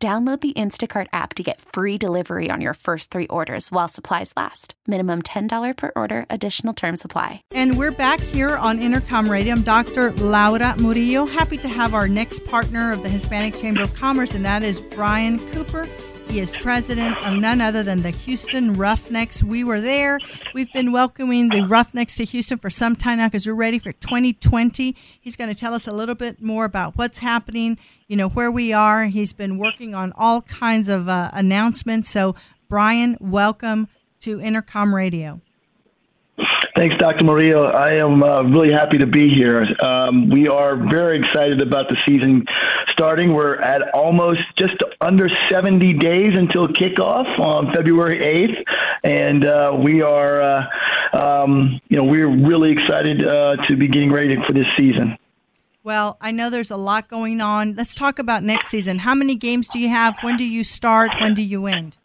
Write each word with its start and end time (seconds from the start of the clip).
Download 0.00 0.40
the 0.40 0.52
Instacart 0.52 1.08
app 1.12 1.34
to 1.34 1.42
get 1.42 1.60
free 1.60 1.98
delivery 1.98 2.52
on 2.52 2.60
your 2.60 2.74
first 2.74 3.10
three 3.10 3.26
orders 3.26 3.72
while 3.72 3.88
supplies 3.88 4.32
last. 4.36 4.74
Minimum 4.86 5.22
$10 5.22 5.76
per 5.76 5.90
order, 5.96 6.24
additional 6.30 6.72
term 6.72 6.96
supply. 6.96 7.42
And 7.50 7.76
we're 7.76 7.90
back 7.90 8.20
here 8.20 8.56
on 8.56 8.78
Intercom 8.78 9.28
Radio. 9.28 9.54
I'm 9.54 9.62
Dr. 9.62 10.12
Laura 10.12 10.76
Murillo. 10.76 11.26
Happy 11.26 11.56
to 11.56 11.68
have 11.68 11.94
our 11.94 12.06
next 12.06 12.44
partner 12.44 12.92
of 12.92 13.02
the 13.02 13.08
Hispanic 13.08 13.56
Chamber 13.56 13.82
of 13.82 13.92
Commerce, 13.92 14.34
and 14.34 14.44
that 14.44 14.62
is 14.62 14.80
Brian 14.80 15.40
Cooper. 15.50 15.88
He 16.28 16.40
is 16.40 16.56
president 16.58 17.16
of 17.26 17.38
none 17.38 17.62
other 17.62 17.82
than 17.82 18.02
the 18.02 18.10
Houston 18.10 18.76
Roughnecks. 18.76 19.42
We 19.42 19.64
were 19.64 19.80
there. 19.80 20.18
We've 20.52 20.70
been 20.74 20.92
welcoming 20.92 21.48
the 21.48 21.62
Roughnecks 21.62 22.16
to 22.16 22.24
Houston 22.24 22.58
for 22.58 22.68
some 22.68 22.94
time 22.94 23.16
now 23.16 23.28
because 23.28 23.46
we're 23.46 23.54
ready 23.54 23.78
for 23.78 23.92
2020. 23.92 24.94
He's 25.20 25.36
going 25.36 25.48
to 25.48 25.56
tell 25.58 25.72
us 25.72 25.86
a 25.86 25.92
little 25.92 26.14
bit 26.14 26.42
more 26.42 26.66
about 26.66 26.98
what's 26.98 27.18
happening, 27.18 27.78
you 28.08 28.16
know, 28.16 28.28
where 28.28 28.52
we 28.52 28.74
are. 28.74 29.06
He's 29.06 29.32
been 29.32 29.56
working 29.56 29.94
on 29.94 30.12
all 30.16 30.42
kinds 30.42 30.90
of 30.90 31.08
uh, 31.08 31.30
announcements. 31.32 32.10
So, 32.10 32.36
Brian, 32.68 33.16
welcome 33.20 33.88
to 34.20 34.38
Intercom 34.38 34.94
Radio. 34.94 35.40
Thanks, 36.78 36.94
Dr. 36.94 37.24
Maria. 37.24 37.58
I 37.58 37.94
am 37.94 38.22
uh, 38.22 38.44
really 38.44 38.70
happy 38.70 38.98
to 38.98 39.06
be 39.06 39.34
here. 39.34 39.66
Um, 39.82 40.28
we 40.28 40.46
are 40.46 40.76
very 40.76 41.18
excited 41.18 41.60
about 41.60 41.88
the 41.88 41.96
season 42.06 42.46
starting. 42.86 43.34
We're 43.34 43.56
at 43.56 43.92
almost 43.92 44.42
just 44.54 44.76
under 45.00 45.28
70 45.48 45.94
days 45.94 46.38
until 46.38 46.68
kickoff 46.68 47.36
on 47.40 47.72
February 47.72 48.20
8th, 48.20 48.64
and 49.02 49.44
uh, 49.44 49.76
we 49.76 50.02
are, 50.02 50.40
uh, 50.40 50.66
um, 51.14 51.80
you 51.88 51.96
know, 51.96 52.04
we're 52.04 52.28
really 52.28 52.70
excited 52.70 53.26
uh, 53.26 53.56
to 53.66 53.74
be 53.74 53.88
getting 53.88 54.12
ready 54.12 54.40
for 54.46 54.52
this 54.52 54.68
season. 54.76 55.18
Well, 55.82 56.16
I 56.20 56.30
know 56.30 56.48
there's 56.48 56.70
a 56.70 56.76
lot 56.76 57.08
going 57.08 57.40
on. 57.40 57.74
Let's 57.74 57.96
talk 57.96 58.20
about 58.20 58.44
next 58.44 58.68
season. 58.68 59.00
How 59.00 59.16
many 59.16 59.34
games 59.34 59.66
do 59.66 59.80
you 59.80 59.88
have? 59.88 60.16
When 60.20 60.36
do 60.36 60.48
you 60.48 60.62
start? 60.62 61.10
When 61.20 61.34
do 61.34 61.42
you 61.42 61.66
end? 61.66 61.96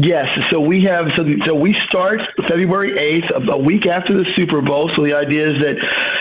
Yes, 0.00 0.48
so 0.48 0.60
we 0.60 0.82
have 0.82 1.10
so, 1.16 1.26
so 1.44 1.56
we 1.56 1.74
start 1.80 2.20
February 2.46 2.96
eighth, 2.96 3.30
a, 3.30 3.40
a 3.50 3.58
week 3.58 3.84
after 3.84 4.16
the 4.16 4.32
Super 4.36 4.62
Bowl. 4.62 4.88
So 4.94 5.02
the 5.02 5.12
idea 5.12 5.50
is 5.50 5.58
that 5.58 5.76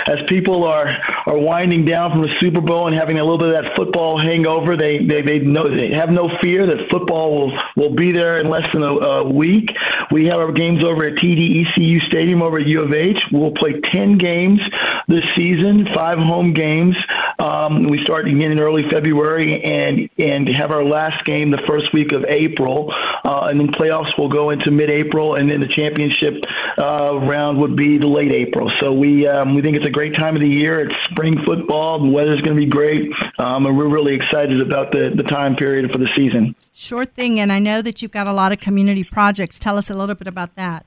as 0.08 0.26
people 0.28 0.64
are 0.64 0.98
are 1.28 1.38
winding 1.38 1.86
down 1.86 2.10
from 2.10 2.24
the 2.24 2.36
Super 2.40 2.60
Bowl 2.60 2.88
and 2.88 2.96
having 2.96 3.20
a 3.20 3.24
little 3.24 3.38
bit 3.38 3.50
of 3.50 3.64
that 3.64 3.76
football 3.76 4.18
hangover, 4.18 4.76
they 4.76 5.06
they 5.06 5.22
they, 5.22 5.38
know, 5.38 5.70
they 5.70 5.92
have 5.94 6.10
no 6.10 6.28
fear 6.40 6.66
that 6.66 6.90
football 6.90 7.52
will 7.52 7.60
will 7.76 7.94
be 7.94 8.12
there 8.12 8.40
in 8.40 8.50
less 8.50 8.68
than 8.74 8.82
a, 8.82 8.88
a 8.88 9.32
week. 9.32 9.78
We 10.10 10.26
have 10.26 10.40
our 10.40 10.52
games 10.52 10.84
over 10.84 11.06
at 11.06 11.14
TDECU 11.14 12.02
Stadium 12.02 12.42
over 12.42 12.58
at 12.58 12.66
U 12.66 12.82
of 12.82 12.94
H. 12.94 13.28
We'll 13.32 13.52
play 13.52 13.80
ten 13.80 14.18
games 14.18 14.60
this 15.08 15.24
season, 15.36 15.86
five 15.94 16.18
home 16.18 16.52
games. 16.52 16.98
Um, 17.38 17.84
we 17.84 18.02
start 18.02 18.28
again 18.28 18.52
in 18.52 18.60
early 18.60 18.90
February 18.90 19.64
and 19.64 20.10
and 20.18 20.50
have 20.50 20.72
our 20.72 20.84
last 20.84 21.24
game 21.26 21.52
the 21.52 21.62
first 21.68 21.94
week 21.94 22.12
of 22.12 22.26
April, 22.26 22.92
uh, 22.92 23.50
and 23.52 23.67
playoffs 23.68 24.18
will 24.18 24.30
go 24.30 24.50
into 24.50 24.72
mid-April, 24.72 25.36
and 25.36 25.50
then 25.50 25.60
the 25.60 25.68
championship 25.68 26.44
uh, 26.78 27.18
round 27.22 27.58
would 27.60 27.76
be 27.76 27.98
the 27.98 28.08
late 28.08 28.32
April. 28.32 28.70
So 28.80 28.94
we 28.94 29.28
um, 29.28 29.56
we 29.56 29.62
think 29.62 29.78
it's 29.78 29.86
a 29.86 29.92
great 29.92 30.14
time 30.14 30.36
of 30.36 30.42
the 30.42 30.50
year. 30.50 30.88
It's 30.88 30.96
spring 31.06 31.44
football. 31.44 32.00
The 32.00 32.10
weather's 32.10 32.42
going 32.42 32.56
to 32.56 32.62
be 32.62 32.70
great, 32.70 33.12
um, 33.40 33.66
and 33.66 33.78
we're 33.78 33.88
really 33.88 34.14
excited 34.14 34.62
about 34.62 34.92
the 34.92 35.12
the 35.16 35.24
time 35.24 35.56
period 35.56 35.92
for 35.92 35.98
the 35.98 36.08
season. 36.16 36.56
Sure 36.74 37.06
thing, 37.06 37.40
and 37.40 37.52
I 37.52 37.60
know 37.60 37.82
that 37.82 38.02
you've 38.02 38.12
got 38.12 38.28
a 38.28 38.34
lot 38.34 38.52
of 38.52 38.60
community 38.60 39.04
projects. 39.04 39.58
Tell 39.60 39.78
us 39.78 39.90
a 39.90 39.96
little 39.96 40.16
bit 40.16 40.28
about 40.28 40.56
that. 40.56 40.86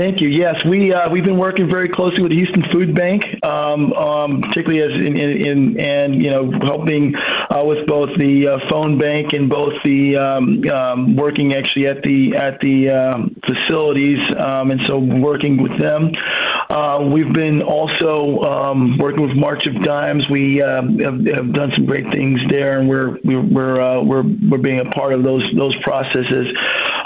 Thank 0.00 0.22
you. 0.22 0.30
Yes, 0.30 0.64
we 0.64 0.94
uh, 0.94 1.10
we've 1.10 1.26
been 1.26 1.36
working 1.36 1.68
very 1.68 1.86
closely 1.86 2.22
with 2.22 2.30
the 2.30 2.38
Houston 2.38 2.62
Food 2.62 2.94
Bank, 2.94 3.22
um, 3.44 3.92
um, 3.92 4.40
particularly 4.40 4.80
as 4.80 4.98
in, 4.98 5.14
in, 5.14 5.46
in, 5.46 5.78
and 5.78 6.14
you 6.24 6.30
know 6.30 6.50
helping 6.62 7.14
uh, 7.14 7.62
with 7.66 7.86
both 7.86 8.16
the 8.16 8.48
uh, 8.48 8.68
phone 8.70 8.96
bank 8.96 9.34
and 9.34 9.50
both 9.50 9.74
the 9.84 10.16
um, 10.16 10.66
um 10.70 11.16
working 11.16 11.52
actually 11.52 11.86
at 11.86 12.02
the 12.02 12.34
at 12.34 12.58
the 12.60 12.88
um, 12.88 13.36
facilities, 13.44 14.20
um, 14.38 14.70
and 14.70 14.80
so 14.86 14.98
working 14.98 15.62
with 15.62 15.78
them. 15.78 16.12
Uh, 16.70 17.06
we've 17.12 17.34
been 17.34 17.60
also 17.60 18.96
working 18.96 19.20
with 19.20 19.36
March 19.36 19.66
of 19.66 19.82
Dimes. 19.82 20.30
We 20.30 20.58
have, 20.58 20.88
have, 21.00 21.52
done 21.52 21.72
some 21.72 21.84
great 21.84 22.10
things 22.10 22.40
there, 22.48 22.78
and 22.78 22.88
we're 22.88 23.18
we're 23.22 23.42
we're 23.42 23.80
uh, 23.82 24.00
we're, 24.02 24.22
we're 24.48 24.56
being 24.56 24.80
a 24.80 24.90
part 24.92 25.12
of 25.12 25.24
those 25.24 25.44
those 25.52 25.76
processes. 25.82 26.56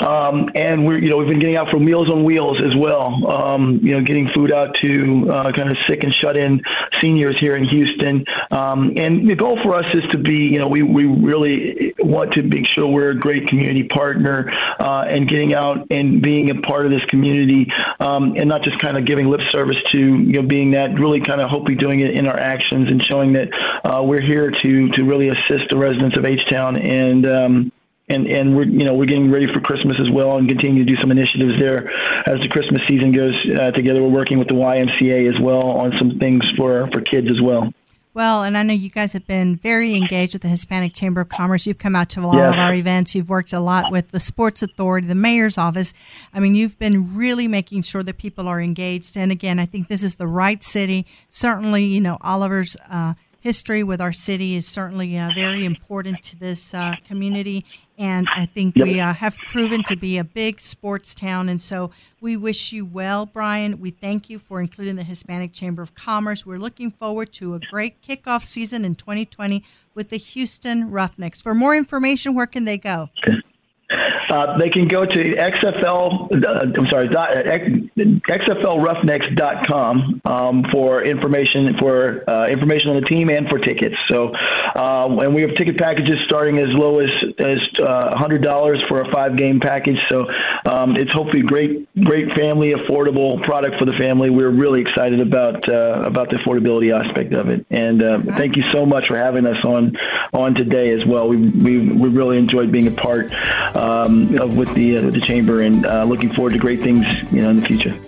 And 0.00 0.87
we're 0.87 0.99
you 0.99 1.10
know 1.10 1.16
we've 1.16 1.28
been 1.28 1.38
getting 1.38 1.56
out 1.56 1.71
for 1.71 1.78
Meals 1.78 2.10
on 2.10 2.25
Wheels 2.25 2.60
as 2.60 2.75
well. 2.77 3.31
Um, 3.31 3.81
you 3.82 3.93
know, 3.93 4.03
getting 4.03 4.28
food 4.28 4.53
out 4.53 4.75
to 4.77 5.31
uh, 5.31 5.53
kind 5.53 5.71
of 5.71 5.78
sick 5.87 6.05
and 6.05 6.15
shut 6.15 6.37
in 6.37 6.62
seniors 7.00 7.38
here 7.38 7.56
in 7.56 7.65
Houston. 7.65 8.25
Um, 8.50 8.93
and 8.97 9.28
the 9.28 9.34
goal 9.34 9.60
for 9.62 9.75
us 9.75 9.94
is 9.94 10.04
to 10.10 10.19
be, 10.19 10.47
you 10.47 10.59
know, 10.59 10.69
we, 10.69 10.83
we 10.83 11.04
really 11.04 11.94
want 11.99 12.33
to 12.34 12.43
make 12.43 12.66
sure 12.66 12.87
we're 12.87 13.10
a 13.10 13.15
great 13.15 13.49
community 13.49 13.84
partner 13.84 14.50
uh, 14.78 15.04
and 15.09 15.28
getting 15.28 15.54
out 15.54 15.87
and 15.91 16.22
being 16.22 16.50
a 16.50 16.60
part 16.60 16.87
of 16.87 16.93
this 16.93 17.04
community 17.06 17.72
um, 18.00 18.34
and 18.37 18.49
not 18.49 18.62
just 18.62 18.78
kind 18.78 18.97
of 18.97 19.04
giving 19.04 19.28
lip 19.28 19.43
service 19.50 19.83
to, 19.91 19.99
you 19.99 20.41
know, 20.41 20.43
being 20.43 20.72
that 20.72 20.99
really 20.99 21.21
kind 21.21 21.41
of 21.41 21.50
hopefully 21.50 21.75
doing 21.75 22.00
it 22.00 22.12
in 22.12 22.27
our 22.27 22.38
actions 22.38 22.91
and 22.91 23.03
showing 23.03 23.33
that 23.33 23.49
uh, 23.84 24.03
we're 24.03 24.21
here 24.21 24.50
to, 24.50 24.88
to 24.91 25.04
really 25.04 25.28
assist 25.28 25.69
the 25.69 25.77
residents 25.77 26.16
of 26.16 26.25
H-Town 26.25 26.77
and, 26.77 27.27
um, 27.27 27.72
and 28.09 28.26
and 28.26 28.56
we're 28.56 28.65
you 28.65 28.84
know 28.84 28.94
we're 28.94 29.06
getting 29.06 29.31
ready 29.31 29.53
for 29.53 29.60
Christmas 29.60 29.98
as 29.98 30.10
well 30.10 30.37
and 30.37 30.48
continue 30.48 30.84
to 30.84 30.94
do 30.94 31.00
some 31.00 31.10
initiatives 31.10 31.59
there 31.59 31.91
as 32.28 32.41
the 32.41 32.48
Christmas 32.48 32.87
season 32.87 33.12
goes 33.12 33.34
uh, 33.48 33.70
together. 33.70 34.03
We're 34.03 34.09
working 34.09 34.38
with 34.38 34.48
the 34.48 34.54
YMCA 34.54 35.32
as 35.32 35.41
well 35.41 35.62
on 35.62 35.97
some 35.97 36.19
things 36.19 36.50
for 36.53 36.88
for 36.91 37.00
kids 37.00 37.31
as 37.31 37.41
well. 37.41 37.72
Well, 38.15 38.44
and 38.44 38.56
I 38.56 38.62
know 38.62 38.72
you 38.72 38.91
guys 38.91 39.12
have 39.15 39.26
been 39.26 39.56
very 39.56 39.97
engaged 39.97 40.34
with 40.34 40.42
the 40.42 40.48
Hispanic 40.48 40.94
Chamber 40.94 41.22
of 41.22 41.28
Commerce. 41.28 41.66
You've 41.66 41.78
come 41.78 41.97
out 41.97 42.10
to 42.10 42.20
a 42.20 42.26
lot 42.26 42.37
yes. 42.37 42.54
of 42.54 42.60
our 42.60 42.72
events. 42.72 43.16
You've 43.16 43.28
worked 43.28 43.53
a 43.53 43.59
lot 43.59 43.91
with 43.91 44.12
the 44.12 44.21
Sports 44.21 44.62
Authority, 44.62 45.09
the 45.09 45.16
mayor's 45.16 45.59
office. 45.59 45.92
I 46.32 46.38
mean, 46.38 46.54
you've 46.54 46.78
been 46.78 47.16
really 47.16 47.48
making 47.48 47.82
sure 47.82 48.04
that 48.04 48.19
people 48.19 48.47
are 48.47 48.60
engaged. 48.60 49.16
And 49.16 49.32
again, 49.32 49.59
I 49.59 49.66
think 49.66 49.88
this 49.88 50.04
is 50.04 50.15
the 50.15 50.28
right 50.28 50.62
city. 50.62 51.06
Certainly, 51.28 51.86
you 51.86 52.00
know, 52.00 52.16
Oilers'. 52.25 52.76
Uh, 52.88 53.15
history 53.44 53.84
with 53.84 54.00
our 54.00 54.10
city 54.10 54.56
is 54.56 54.66
certainly 54.66 55.19
uh, 55.19 55.31
very 55.34 55.66
important 55.66 56.22
to 56.22 56.41
this 56.41 56.72
uh, 56.72 56.97
community. 57.06 57.62
And 57.99 58.27
I 58.34 58.47
think 58.47 58.75
we 58.75 58.99
uh, 58.99 59.12
have 59.12 59.37
proven 59.49 59.82
to 59.84 59.97
be 59.97 60.16
a 60.16 60.25
big 60.25 60.62
sports 60.62 61.15
town. 61.15 61.50
And 61.50 61.60
so 61.60 61.91
we 62.22 62.38
wish 62.38 62.72
you 62.72 62.87
well, 62.87 63.27
Brian. 63.27 63.78
We 63.78 63.91
thank 63.91 64.31
you 64.31 64.38
for 64.38 64.62
including 64.62 64.97
the 64.97 65.03
Hispanic 65.03 65.53
Chamber 65.53 65.83
of 65.83 65.94
Commerce. 65.94 66.47
We're 66.47 66.56
looking 66.56 66.91
forward 66.91 67.34
to 67.34 67.54
a 67.54 67.60
great 67.71 68.00
kickoff 68.00 68.44
season 68.44 68.83
in 68.83 68.94
2020 68.94 69.62
with 69.94 70.09
the 70.09 70.16
Houston 70.16 70.91
Roughnecks. 70.91 71.43
For 71.43 71.54
more 71.54 71.77
information, 71.77 72.34
where 72.34 72.47
can 72.47 72.65
they 72.65 72.78
go? 72.78 73.10
Uh, 74.34 74.59
they 74.59 74.69
can 74.69 74.89
go 74.89 75.05
to 75.05 75.37
XFL. 75.37 76.45
Uh, 76.45 76.72
I'm 76.77 76.89
sorry, 76.89 77.06
dot, 77.06 77.37
uh, 77.37 77.43
XFLRoughnecks.com 77.47 80.22
um, 80.25 80.65
for 80.72 81.05
information 81.05 81.78
for 81.78 82.28
uh, 82.28 82.49
information 82.49 82.91
on 82.91 82.97
the 82.97 83.06
team 83.06 83.31
and 83.31 83.49
for 83.49 83.61
tickets. 83.61 83.95
So, 84.09 84.34
uh, 84.34 85.19
and 85.22 85.37
we 85.37 85.43
have 85.43 85.55
ticket 85.55 85.78
packages 85.78 86.19
starting 86.25 86.59
as 86.59 86.71
low 86.71 86.99
as 86.99 87.11
as 87.39 87.61
$100 87.61 88.83
uh, 88.83 88.86
for 88.89 89.03
a 89.03 89.13
five 89.13 89.36
game 89.36 89.60
package. 89.60 90.04
So, 90.09 90.28
um, 90.65 90.97
it's 90.97 91.13
hopefully 91.13 91.42
great, 91.42 91.87
great 92.03 92.33
family 92.33 92.72
affordable 92.72 93.41
product 93.41 93.78
for 93.78 93.84
the 93.84 93.92
family. 93.92 94.30
We're 94.30 94.51
really 94.51 94.80
excited 94.80 95.21
about 95.21 95.69
about 95.69 96.30
the 96.30 96.39
affordability 96.39 96.92
aspect 96.92 97.34
of 97.34 97.51
it. 97.51 97.65
And 97.71 98.03
thank 98.34 98.57
you 98.57 98.65
so 98.72 98.84
much 98.84 99.07
for 99.07 99.16
having 99.16 99.47
us 99.47 99.65
on 99.65 99.97
on 100.33 100.57
today 100.57 100.91
as 100.91 101.07
well. 101.07 101.28
We 101.28 101.37
we 101.37 101.92
we 101.92 102.09
really 102.09 102.37
enjoyed 102.37 102.72
being 102.72 102.89
a 102.89 102.91
part 102.91 103.33
um, 103.77 104.23
with 104.24 104.72
the 104.74 104.98
uh, 104.98 105.10
the 105.10 105.21
chamber, 105.21 105.62
and 105.62 105.86
uh, 105.86 106.04
looking 106.04 106.32
forward 106.32 106.53
to 106.53 106.59
great 106.59 106.82
things 106.82 107.06
you 107.32 107.42
know 107.42 107.50
in 107.50 107.56
the 107.56 107.66
future. 107.66 107.98